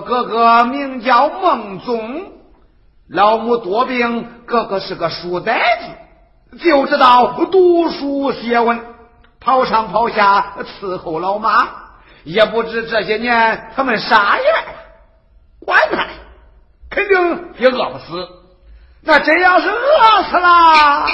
[0.00, 2.32] 哥哥名叫孟宗。
[3.08, 5.58] 老母多病，哥哥是个书呆
[6.52, 8.84] 子，就知道读书写文，
[9.40, 11.68] 跑上跑下伺候老妈。
[12.24, 14.72] 也不知这些年他们啥样了，
[15.64, 16.06] 管他，
[16.90, 18.28] 肯定也饿不死。
[19.00, 21.06] 那真要是饿死了，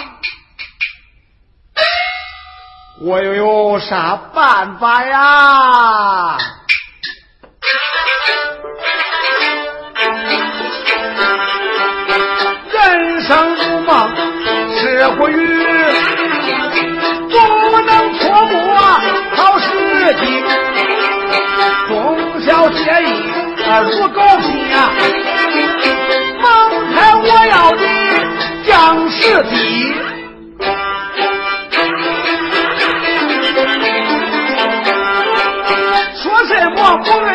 [3.02, 6.38] 我又有啥办法呀？
[23.90, 24.90] 不够你呀、啊！
[26.42, 26.44] 方
[26.94, 27.82] 才我要的
[28.66, 29.18] 将是
[29.50, 29.54] 你。
[36.22, 37.26] 说什么不论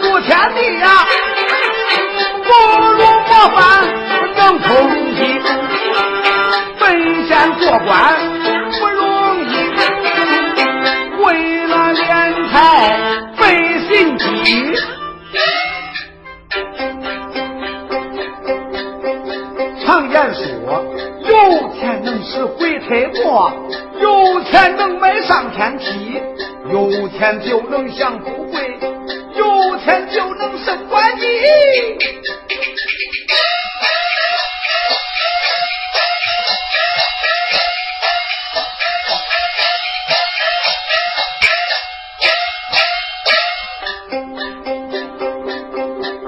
[0.00, 0.92] 入天地呀、啊，
[2.44, 2.48] 不
[2.92, 3.58] 如模范
[4.36, 4.68] 能通
[5.16, 5.18] 情，
[6.78, 6.82] 本
[7.26, 8.29] 县做官。
[22.22, 23.52] 是鬼推磨，
[24.00, 26.20] 有钱能买上天梯。
[26.70, 28.78] 有钱就能享富贵，
[29.34, 31.26] 有钱就能升官级。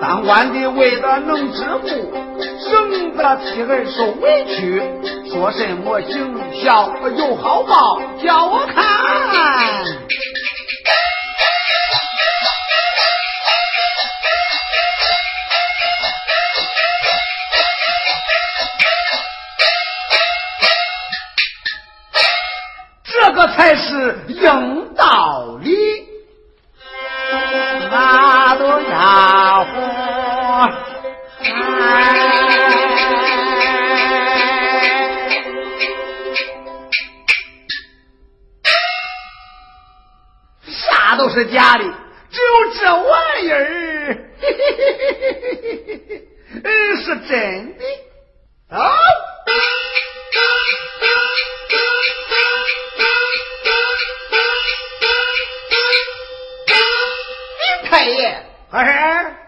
[0.01, 1.87] 当官的为了能致富，
[2.69, 4.83] 省得妻儿受委屈，
[5.33, 9.82] 说什么行孝有好报，叫我看。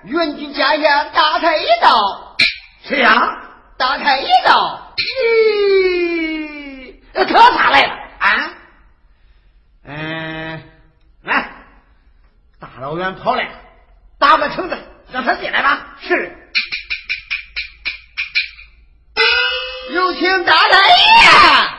[0.04, 2.36] 哎，元军家下大太爷到，
[2.82, 3.40] 谁呀？
[3.76, 8.50] 大太爷到，咦，他咋来了啊？
[9.84, 10.62] 嗯，
[11.22, 11.50] 来，
[12.60, 13.48] 大老远跑来，
[14.18, 14.78] 打个橙子，
[15.10, 15.96] 让他进来吧。
[16.00, 16.38] 是。
[19.90, 21.73] 有请大太爷。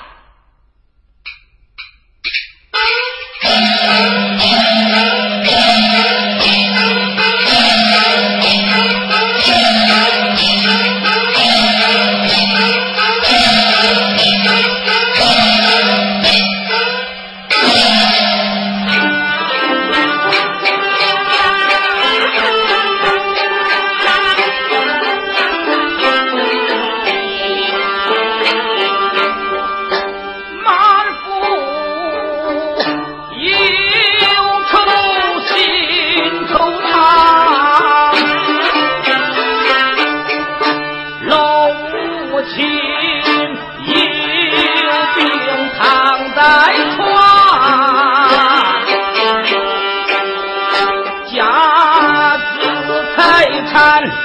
[53.75, 54.24] Hal.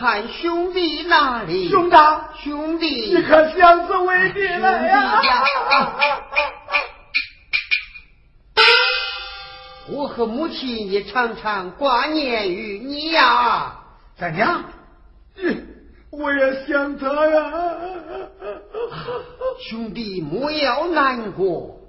[11.12, 13.80] 常常挂念于你呀，
[14.16, 14.64] 咱娘，
[16.10, 17.52] 我也想他呀。
[19.68, 21.80] 兄弟莫要难过，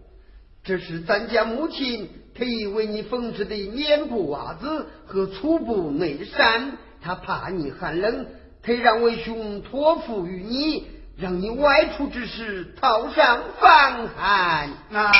[0.63, 8.27] 这是咱家母亲特意为你缝制的棉布袜子和粗布内衫，他怕你寒冷，
[8.63, 14.69] 特让为兄托付于你，让你外出之时套上防寒。
[14.89, 15.11] 那，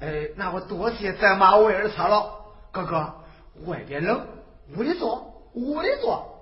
[0.00, 2.30] 哎，那我多谢咱妈为儿操劳。
[2.72, 3.14] 哥哥，
[3.66, 4.26] 外边冷，
[4.76, 6.40] 屋里坐，屋里坐。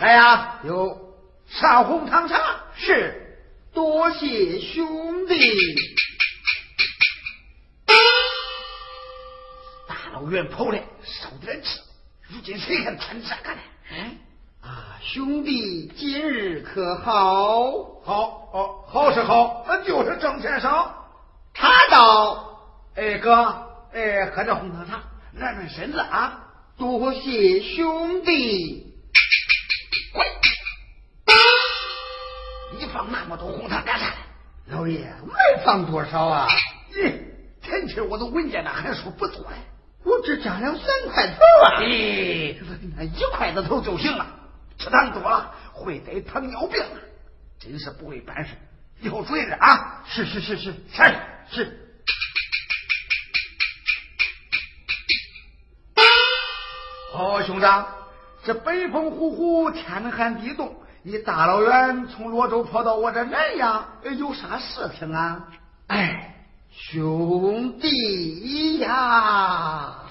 [0.00, 1.14] 来呀，有
[1.48, 2.36] 上红糖茶，
[2.76, 3.38] 是
[3.72, 5.34] 多谢兄弟。
[10.24, 11.80] 大老远跑来，少点气。
[12.28, 13.60] 如今谁还穿这个呢？
[13.92, 14.16] 嗯。
[14.62, 18.00] 啊，兄弟，今日可好？
[18.02, 21.06] 好哦，好是好，那就是挣钱少。
[21.52, 22.58] 茶到，
[22.94, 23.34] 哎哥，
[23.92, 25.02] 哎，喝点红糖茶，
[25.32, 26.40] 暖暖身子啊。
[26.78, 28.94] 多谢兄弟。
[30.12, 30.26] 滚！
[32.80, 34.06] 你放那么多红糖干啥？
[34.68, 36.48] 老爷，没放多少啊？
[36.94, 37.12] 咦，
[37.62, 39.56] 前气我都闻见了，还说不多嘞。
[40.04, 41.34] 我只加了三块头
[41.64, 41.80] 啊。
[41.80, 42.54] 咦，
[42.96, 44.26] 那一块子头就行了。
[44.78, 46.82] 吃糖多了会得糖尿病，
[47.58, 48.50] 真是不会办事，
[49.00, 50.02] 以后注意点啊！
[50.06, 51.16] 是是是是是
[51.50, 51.80] 是。
[57.14, 57.86] 哦，兄长，
[58.44, 65.48] 这北风呼呼，天寒地冻，你大老远从罗州跑到我这南阳，有啥事情啊？
[65.86, 66.33] 哎，
[66.76, 70.03] 兄弟呀！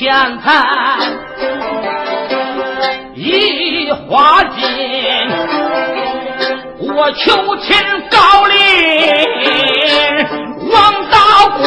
[0.00, 0.64] 家中的钱财
[3.14, 4.58] 已花尽，
[6.78, 7.76] 我求亲
[8.08, 8.56] 高陵
[10.70, 10.74] 王
[11.10, 11.18] 大
[11.58, 11.60] 官。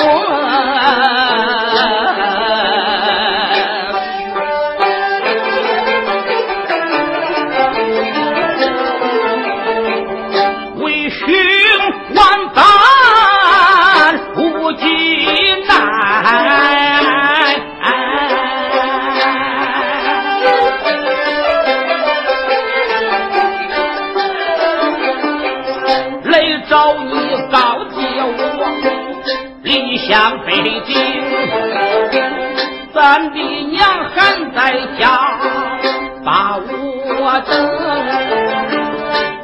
[34.63, 35.11] 还在家，
[36.23, 36.63] 把我
[37.45, 37.51] 等，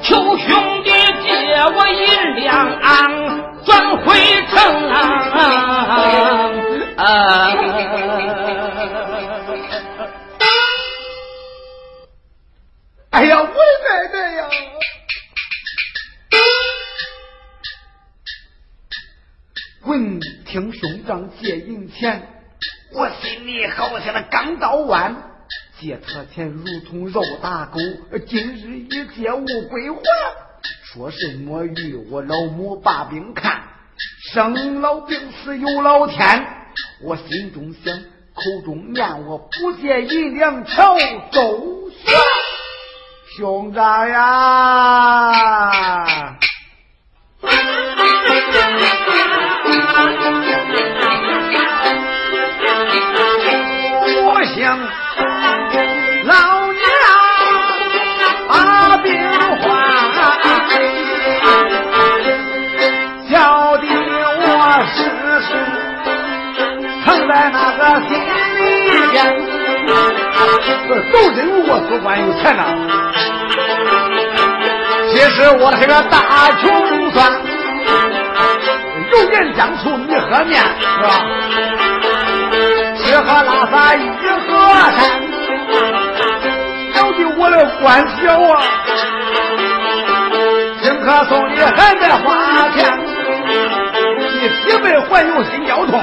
[0.01, 0.47] 求兄
[0.85, 0.89] 弟
[1.21, 1.27] 借
[1.75, 2.47] 我银两，
[3.65, 4.15] 转回
[4.47, 4.55] 城。
[13.11, 14.47] 哎呀，我奶奶呀！
[19.83, 22.38] 闻听兄长借银钱，
[22.91, 25.15] 我心里好像那钢刀弯，
[25.79, 27.79] 借他钱如同肉打狗。
[28.27, 30.01] 今日一借无归还，
[30.83, 33.61] 说什么与我老母把病看，
[34.31, 36.47] 生老病死有老天。
[37.03, 37.95] 我心中想，
[38.33, 40.97] 口中念，我不借银两条
[41.31, 42.17] 周旋。
[43.37, 45.29] 兄长呀！
[54.59, 54.77] 想
[56.25, 56.35] 老
[56.73, 56.83] 娘
[58.49, 59.07] 把病
[59.61, 59.63] 患，
[63.31, 63.83] 叫的
[64.37, 64.43] 我
[64.93, 64.97] 时
[65.47, 65.49] 时
[67.05, 68.59] 藏在那个心里
[69.11, 69.15] 边。
[71.13, 72.61] 都认为我做官有钱呐，
[75.09, 76.61] 其实我是个大穷
[77.11, 77.17] 酸。
[79.11, 81.09] 油盐酱醋米和面是吧？
[83.29, 84.49] 吃喝拉撒一和
[84.89, 84.97] 善，
[86.95, 87.85] 了的我的官
[88.17, 88.57] 小啊，
[90.81, 92.27] 听客送礼还得花
[92.71, 92.77] 钱，
[94.31, 96.01] 第几辈还有心绞痛，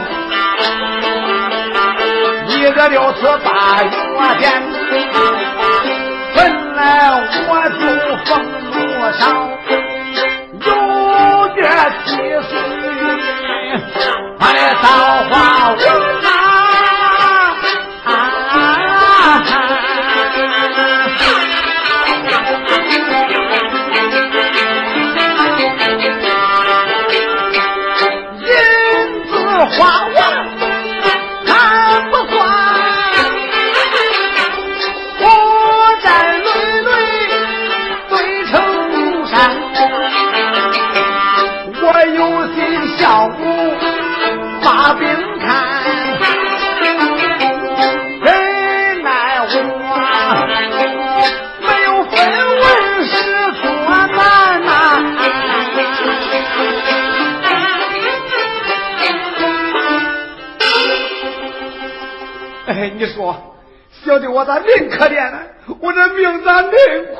[2.47, 3.91] 一个六次八月
[4.39, 4.63] 天，
[6.37, 7.11] 本来
[7.49, 7.83] 我就
[8.25, 8.31] 俸
[8.71, 8.77] 禄
[9.19, 9.25] 少，
[10.65, 10.69] 有
[11.57, 11.67] 点
[12.05, 12.09] 气
[12.49, 12.51] 势。
[14.39, 14.87] 他的造
[15.29, 15.35] 化
[15.73, 15.75] 无
[64.05, 65.39] 小的我咋恁可怜呢？
[65.81, 67.16] 我这命咋恁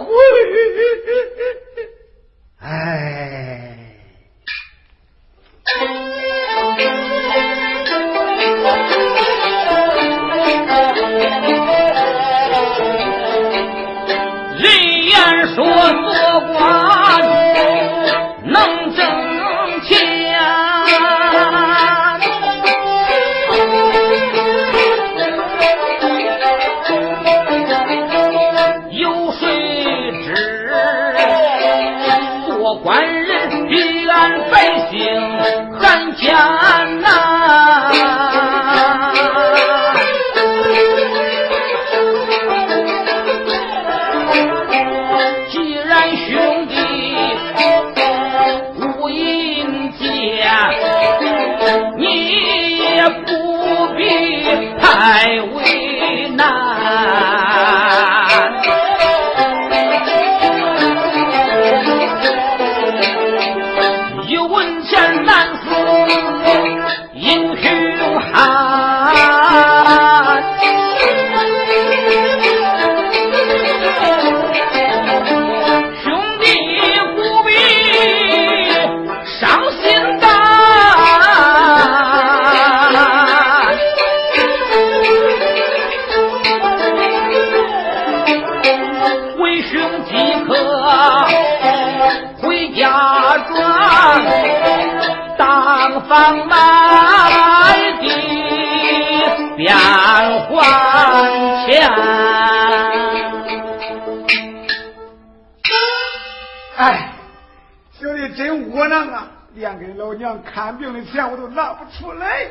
[110.27, 112.49] 娘看病的钱我都拿不出来。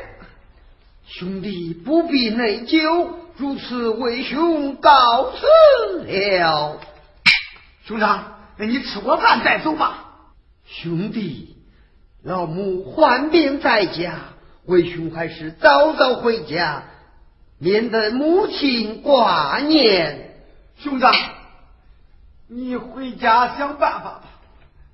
[1.06, 5.46] 兄弟不必内疚，如此为兄告辞
[6.04, 6.80] 了。
[7.84, 10.04] 兄长，那你吃过饭再走吧。
[10.64, 11.56] 兄弟，
[12.24, 14.14] 老母患病在家，
[14.64, 16.82] 为兄还是早早回家，
[17.58, 20.34] 免得母亲挂念。
[20.78, 21.12] 兄长，
[22.48, 24.22] 你回家想办法吧。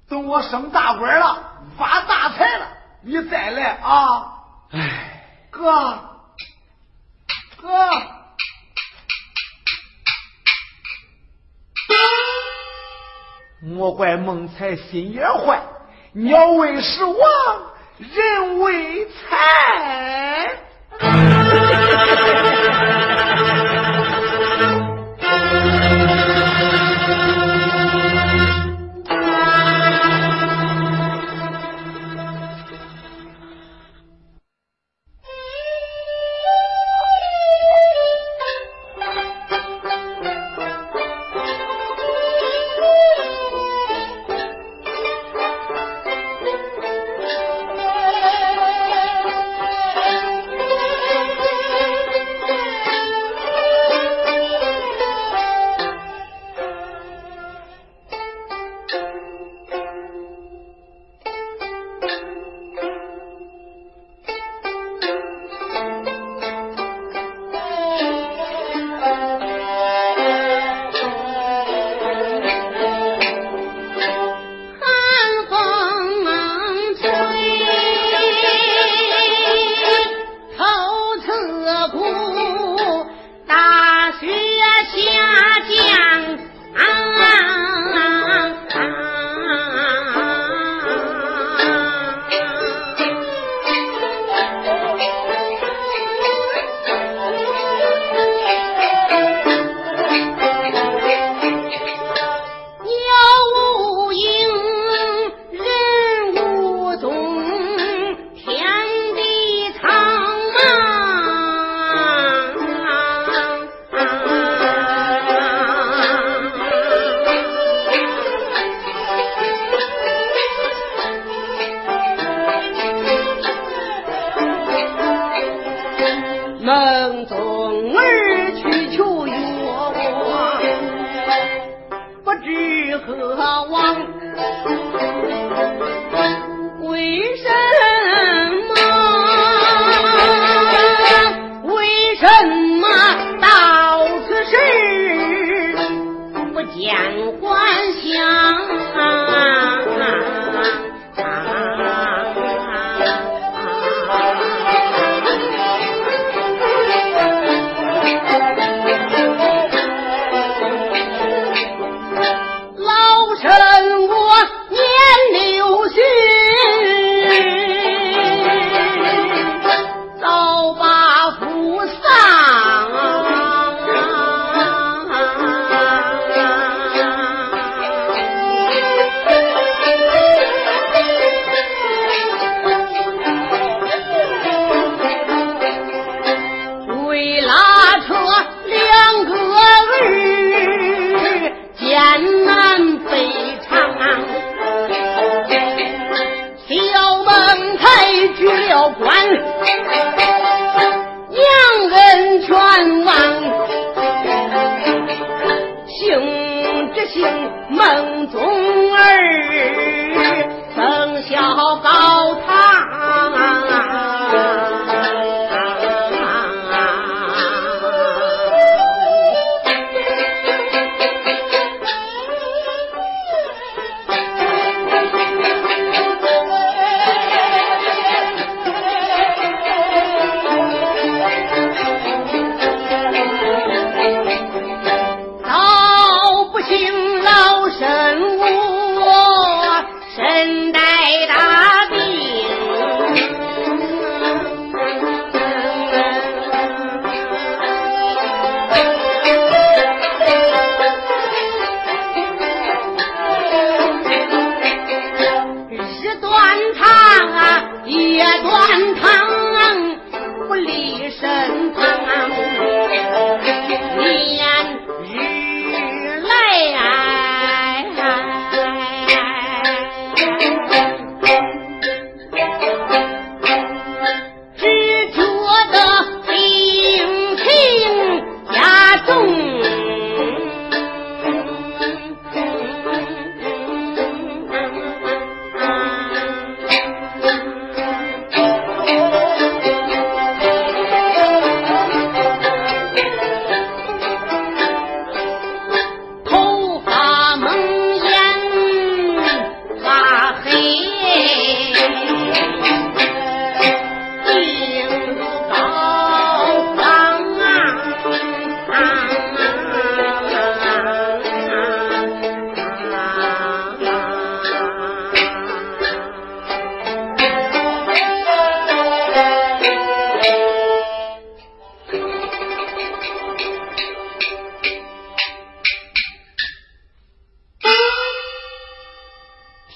[0.09, 2.69] 等我升大官了，发大财了，
[3.03, 4.33] 你再来啊！
[4.73, 5.71] 哎，哥，
[7.61, 7.69] 哥，
[13.61, 15.63] 莫怪孟才心眼坏，
[16.13, 17.17] 鸟为食亡，
[17.99, 19.13] 人为财。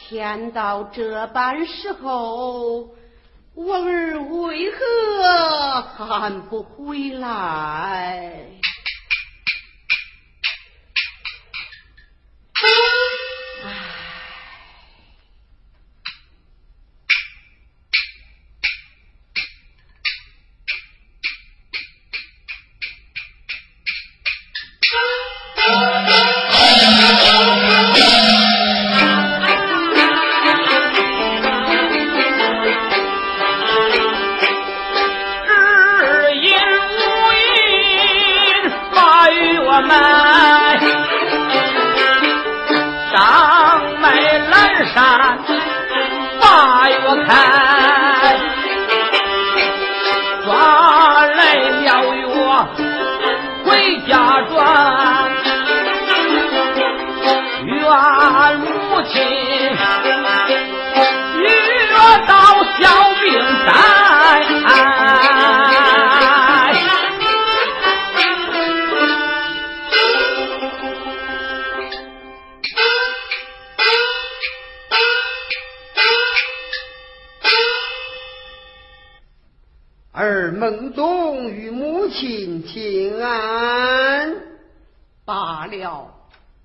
[0.09, 2.91] 天到这般时候，
[3.57, 8.56] 我儿为何还不回来？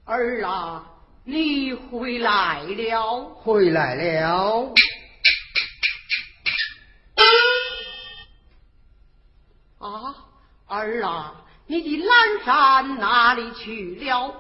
[0.06, 0.86] 儿啊，
[1.26, 3.24] 你回来了！
[3.44, 4.74] 回来了！
[9.80, 10.16] 啊，
[10.68, 11.34] 儿啊，
[11.68, 14.34] 你的阑珊哪里去了？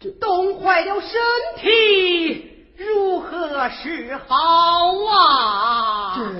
[0.00, 1.10] 这冻坏了身
[1.58, 4.34] 体，如何是好
[5.10, 6.14] 啊？
[6.14, 6.32] 啊，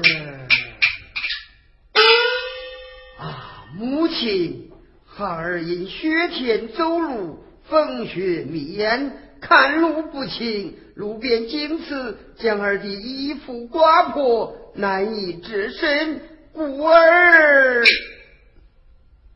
[3.78, 4.72] 母亲，
[5.04, 7.44] 孩儿因雪天走路。
[7.68, 16.20] 风雪迷眼，看路不清，路边经此，将儿的衣服刮破，难以置身。
[16.52, 17.84] 故儿，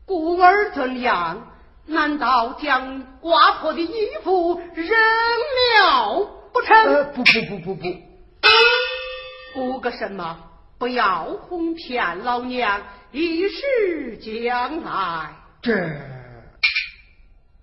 [0.05, 1.51] 故儿怎样？
[1.87, 7.11] 难道将刮破的衣服扔了不成？
[7.13, 7.83] 不不不不不，
[9.53, 10.37] 不个什么？
[10.79, 15.35] 不要哄骗老娘，一时将来。
[15.61, 15.73] 这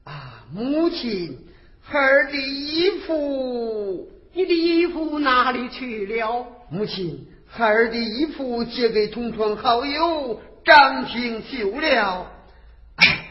[0.05, 0.35] 啊。
[0.51, 1.39] 母亲，
[1.83, 6.47] 孩儿的衣服，你的衣服哪里去了？
[6.71, 12.31] 母亲，孩儿的衣服借给同窗好友张平绣了。
[12.97, 13.27] 哎，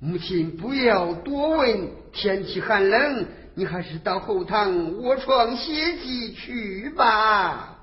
[0.00, 7.73] 母亲不要多问，天气寒冷，你还是到后堂卧床歇息去吧。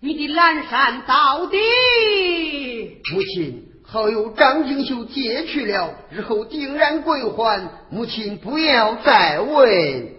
[0.00, 1.58] 你的蓝衫到底？
[3.12, 3.64] 母亲。
[3.90, 7.70] 好友张金秀借去了，日后定然归还。
[7.90, 10.14] 母亲不要再问。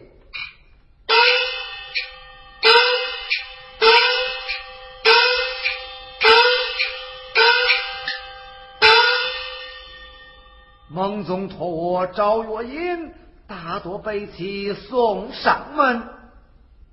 [10.91, 13.13] 孟宗托我赵月英
[13.47, 16.03] 大多背起送上门。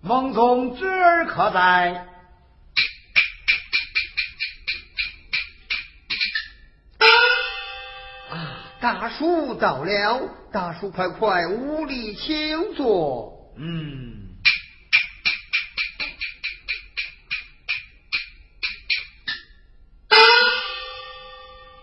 [0.02, 2.06] 孟宗侄儿可在？
[8.86, 13.52] 大叔到了，大叔快快屋里请坐。
[13.58, 14.28] 嗯。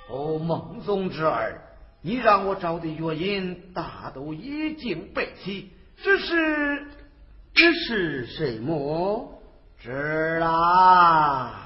[0.10, 1.60] 哦，孟宗之儿，
[2.02, 6.88] 你让我找的月音，大都已经备齐，只是，
[7.54, 9.42] 只是什么？
[9.78, 11.63] 知啦。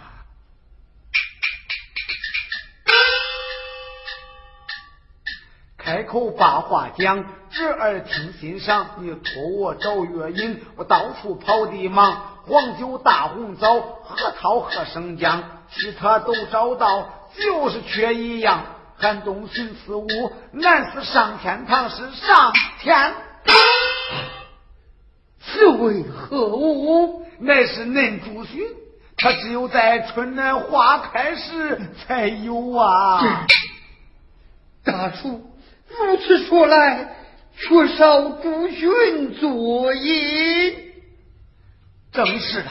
[5.88, 8.88] 开口把话讲，侄儿听心上。
[9.00, 17.08] 你托我找月影，我到处跑的忙，黄酒、大红枣、核桃和生姜，其他都找到，
[17.40, 18.66] 就是缺一样。
[18.98, 20.08] 寒冬寻此物，
[20.52, 23.14] 难似上天堂是上天。
[25.40, 27.26] 此为何物？
[27.40, 28.60] 乃是嫩竹笋，
[29.16, 33.46] 它只有在春暖花开时才有啊。
[34.84, 35.47] 大叔。
[35.90, 37.16] 如此说来，
[37.56, 40.94] 缺少朱勋作引。
[42.12, 42.64] 正是。
[42.64, 42.70] 的，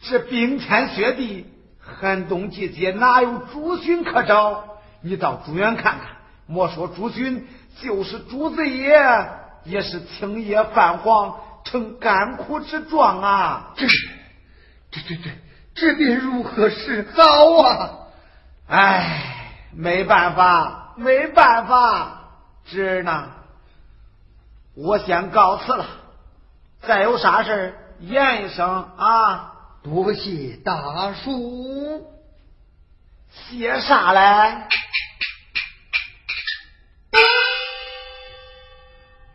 [0.00, 1.46] 这冰天雪地，
[1.78, 4.64] 寒冬季节，哪有朱勋可找？
[5.02, 6.08] 你到朱院看看，
[6.46, 7.46] 莫说朱勋，
[7.82, 8.18] 就是。
[8.18, 9.28] 朱子爷，
[9.64, 10.00] 也是。
[10.04, 13.74] 青叶泛黄，成干枯之状啊！
[13.76, 13.86] 这、
[14.90, 15.30] 这、这、这，
[15.74, 17.06] 这便如何是。
[17.14, 17.90] 好啊？
[18.66, 22.19] 唉，没办法，没办法。
[22.70, 23.30] 侄儿呢，
[24.74, 25.86] 我先告辞了，
[26.82, 29.54] 再有啥事言一声啊。
[29.82, 32.06] 多谢大叔，
[33.30, 34.20] 谢啥嘞？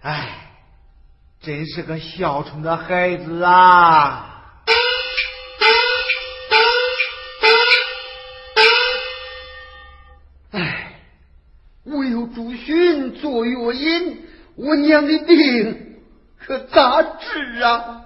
[0.01, 0.29] 哎，
[1.41, 4.34] 真是个孝顺的孩子啊！
[13.21, 14.17] 做药引
[14.55, 15.97] 我娘的病
[16.45, 18.04] 可咋治啊？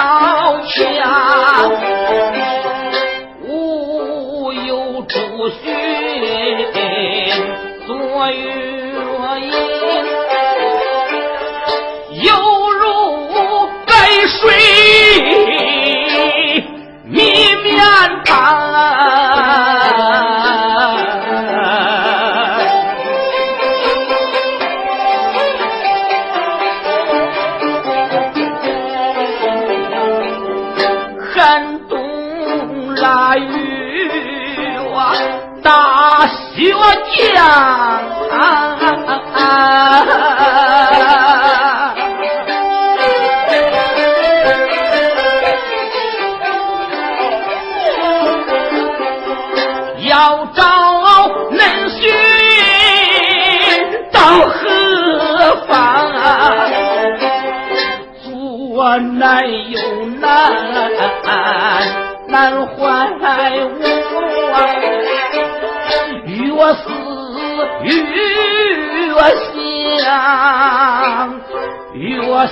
[0.00, 1.89] 了枪。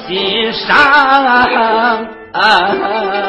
[0.07, 0.77] 心上。
[0.77, 3.28] 啊啊